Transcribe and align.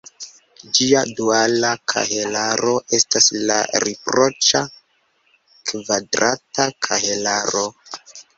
Ĝia 0.77 1.01
duala 1.17 1.73
kahelaro 1.93 2.73
estas 2.99 3.27
la 3.51 3.59
riproĉa 3.85 4.63
kvadrata 5.73 6.67
kahelaro. 6.89 7.65